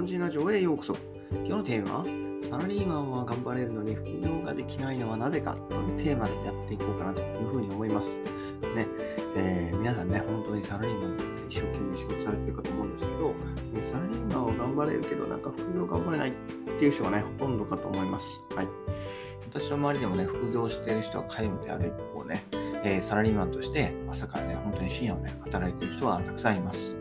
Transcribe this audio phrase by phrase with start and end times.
[0.00, 0.96] 凡人ラジオへようこそ。
[1.30, 2.04] 今日のテーマは、
[2.48, 8.22] サラリーマンは頑張れるのに副業ができないのはなぜかというテーマでやっていこうかなというふうに思います。
[8.22, 8.86] ね、
[9.36, 13.34] えー、皆さんね、本当にサラリーマンで一生懸命仕事されてるかと思うんですけど、
[13.92, 18.42] サラリーマンは頑張れるけど、なんか副業頑張れないっていう人がね、ほとんどかと思います。
[18.56, 18.68] はい。
[19.50, 22.42] 私の周りでもね、副業している人は皆無である一方ね、
[22.84, 26.99] えー、サラリーマンとして朝からね、本当に深夜をね、働いている人はたくさんいます。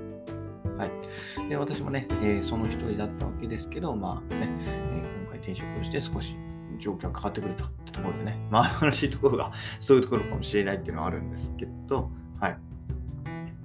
[0.79, 1.49] はい。
[1.49, 6.37] で、私もね、えー、その一人だったわけですけど、まあね、えー、今回転職をして少し
[6.79, 12.57] 状況が変わってくるといところでね、 まあ、新しいところが そういうところかもしれないっていうのはあるんですけど、はい。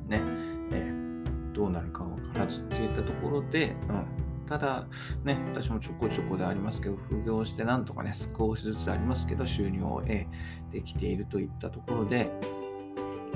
[0.09, 0.21] ね、
[0.73, 4.25] えー、どうなるかわからずっていったところで、うん。
[4.47, 4.87] ただ、
[5.23, 10.27] ね、私もちょこちょこでありますけど、副業してなんとかね、少しずつありますけど、収入を得
[10.73, 12.31] できているといったところで、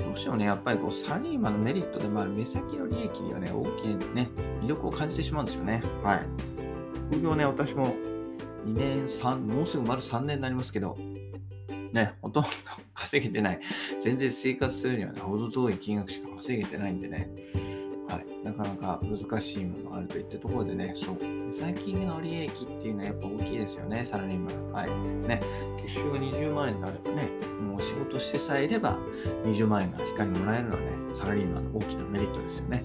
[0.03, 4.29] どうしてもね、やっぱりこうサラリーマンのメリットでもある目先の利益にはね、大きなね、
[4.61, 5.83] 魅力を感じてしまうんですよね。
[6.03, 6.25] はい。
[7.11, 7.95] 副業ね、私も
[8.65, 10.97] 2年、3、もうすぐ丸3年になりますけど、
[11.93, 12.49] ね、ほとんど
[12.93, 13.59] 稼げてない。
[14.01, 17.29] 全然生活するにはね、程遠い金額しか稼げてないんでね、
[18.09, 21.17] はい、なかなか難しいものがあるといったところでね、そう、
[21.51, 24.71] 最近の利益っていうのはやっぱ大きいですよね、サラリーマン。
[24.71, 25.27] はい。
[25.27, 25.39] ね、
[25.77, 27.29] 月収が20万円になればね、
[27.61, 28.97] もう仕事してさえいれば
[29.45, 32.83] 20万円がしっかりもらえるのはね、サラリーマンの大きなメリットですよね。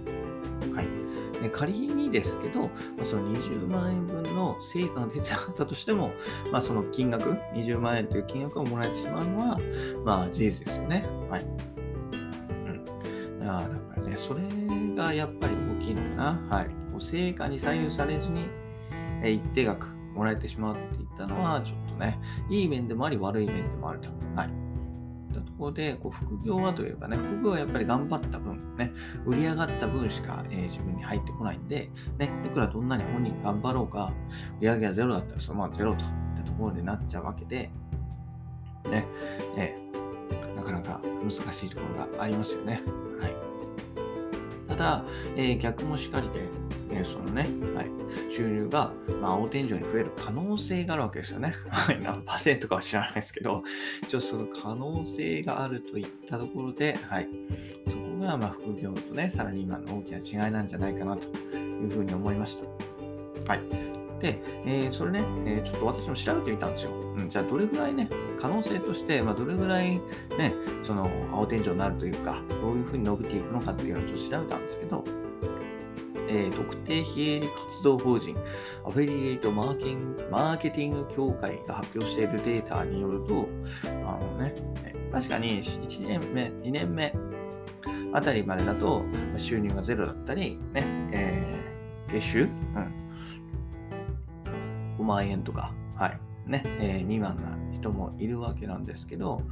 [0.75, 1.05] はい。
[1.43, 2.71] で仮にですけど、
[3.05, 6.13] その20万円分の成果が出てなかったとしても、
[6.53, 9.59] まあ、その金額、20万円という金額をもらえてしまうのは、
[10.05, 11.05] まあ、事実ですよね。
[11.31, 11.47] はい。
[13.41, 13.49] うん。
[13.49, 14.43] あだからね、それ
[14.95, 16.57] がやっぱり大きいのかな。
[16.57, 16.67] はい。
[16.67, 18.47] こう成果に左右されずに、
[19.23, 24.11] え一定額もらえてしまうっていったのは、ちょっとね、いい面でもあり、悪い面でもあると。
[24.37, 24.51] はい。
[25.33, 28.93] ところで、こう副業はといえばね、副業はやっぱり頑張った分、ね、
[29.27, 34.13] 売り上がった分しか、えー、自分に入ってこないんで、ね、いくらどんなに本人頑張ろうが、
[34.61, 37.71] 売り上げがゼロだったらそのままゼロといったところになっちゃうわけで、
[38.85, 39.05] ね、
[39.57, 42.81] えー、なかなか難しいところがありますよね。
[43.21, 43.54] はい。
[44.75, 45.05] ただ、
[45.37, 46.49] えー、逆もしかりで、
[46.91, 47.43] えー、そのね、
[47.77, 47.91] はい、
[48.35, 51.55] 収入が、まあ、青天井に増える可能性があるわけですよね。
[51.71, 53.63] はい、何パーセントかは知らないですけど、
[54.09, 57.29] ちょっとその可能性があるといったところで、はい、
[57.87, 62.59] そこが、まあ、副業とね、サラリーマンの大きな違いなんじゃないかなというふうに思いまし
[63.47, 63.53] た。
[63.53, 63.94] はい。
[64.25, 66.93] で、えー、それね、えー、ちょっと私も調べてみたんですよ。
[66.93, 68.09] うん、じゃあ、どれぐらいね、
[68.41, 70.01] 可能性として、まあ、どれぐらい
[70.39, 75.05] ね、その、青天井になるというか、どういうふうに伸びていくのかっていうのをちょっと調べたんですけど、
[76.27, 78.35] えー、特定非営利活動法人
[78.87, 83.47] アフィリエイトマーケンマーケティング協会が発表しているデータによると、
[84.07, 84.55] あのね、
[85.13, 87.15] 確かに1年目、2年目
[88.15, 89.05] あたりまでだと
[89.37, 90.83] 収入がゼロだったり、ね、
[91.13, 93.04] えー、月収、うん
[95.05, 99.43] 万円とか、はい、ね、えー、未満な人もいるわけなんですけど、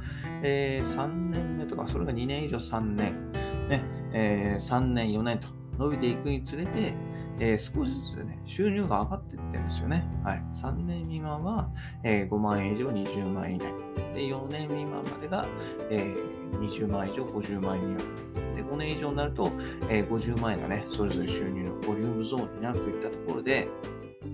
[0.41, 3.31] えー、3年目とか、それが2年以上3年、
[3.69, 5.47] ね、えー、3年、4年と
[5.77, 6.93] 伸びていくにつれて、
[7.39, 10.05] えー、少しずつね、収入が上がっていってるんですよね。
[10.23, 10.43] はい。
[10.53, 11.69] 3年未満は、
[12.03, 13.65] えー、5万円以上20万円以内。
[14.13, 15.47] で、4年未満までが、
[15.89, 18.55] えー、20万円以上50万円未満。
[18.55, 19.51] で、5年以上になると、
[19.89, 23.67] えー、50万円がね、それぞれ収入のボリュームゾーンになるといったところで、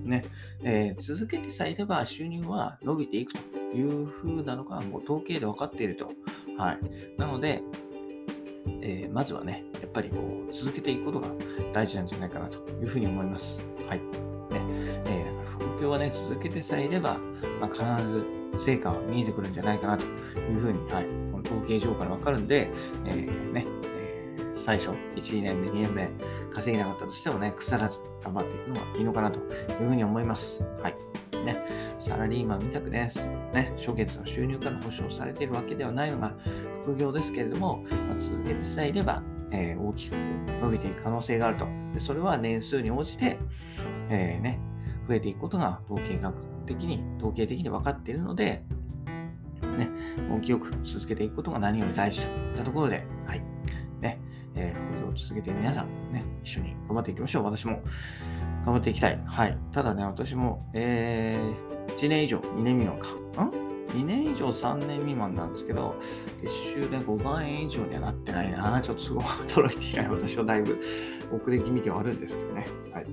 [0.09, 0.23] ね、
[0.63, 3.39] えー、続けてさえいれば収入は伸びていくと
[3.75, 6.11] いう風なのがもう統計で分かっていると。
[6.57, 6.79] はい。
[7.17, 7.61] なので、
[8.81, 10.17] えー、まずはね、やっぱりこ
[10.49, 11.27] う続けていくことが
[11.73, 13.65] 大事なんじゃないかなというふうに思います。
[13.87, 13.99] はい。
[13.99, 14.05] ね、
[15.05, 17.17] えー、副業はね、続けてさえいれば、
[17.61, 18.25] まあ、必ず
[18.59, 22.69] 成果は見えてくるんじゃないかなというふうに、はい、この統計上から分かるんで、
[23.05, 23.65] えー、ね、
[24.69, 26.11] 最初、1、2年目、2年目、
[26.51, 30.61] 稼げなかったとしてもね、腐らず頑張っていくのがいいのかなというふうに思います。
[30.83, 30.95] はい。
[31.43, 31.65] ね、
[31.97, 33.25] サラリーマンみたくです。
[33.51, 36.35] ね、初月の収入から保証されているわけではないのが
[36.83, 40.13] 副業ですけれども、まあ、続けてさえいれば、えー、大きく
[40.61, 41.65] 伸びていく可能性があると。
[41.95, 43.39] でそれは年数に応じて、
[44.11, 44.59] えー、ね、
[45.07, 46.35] 増えていくことが統計学
[46.67, 48.63] 的に、統計的に分かっているので、
[49.79, 49.89] ね、
[50.29, 53.03] 根気よく続けていくことが何より大事といったところで、
[54.55, 57.43] えー、副業を続けて皆さん、ね、一緒に頑張っていきましょう。
[57.43, 57.81] 私も
[58.65, 59.21] 頑張っていきたい。
[59.25, 59.57] はい。
[59.71, 63.43] ただね、私も、えー、1年以上、2年未満か。
[63.43, 63.51] ん
[63.91, 65.95] ?2 年以上3年未満なんですけど、
[66.41, 68.79] 月収で5万円以上にはなってないな。
[68.81, 70.09] ちょっとすごい 驚いていない。
[70.09, 70.79] 私はだいぶ
[71.31, 72.65] 遅れ気味ではあるんですけどね。
[72.93, 73.05] はい。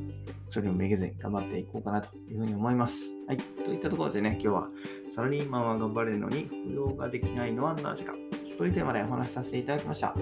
[0.48, 3.12] それをめげずに頑張っていこうかなというふうに思います。
[3.26, 3.36] はい。
[3.36, 4.70] といったところでね、今日は
[5.14, 8.14] サラリーマンは頑張れるのに副業ができないのはなぜか
[8.56, 10.14] というテーマでお話しさせていただきました。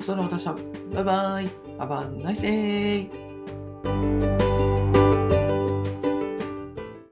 [0.00, 0.62] それではまた明日、
[0.94, 1.48] バイバイ。
[1.78, 2.40] Have a nice
[3.82, 4.45] day!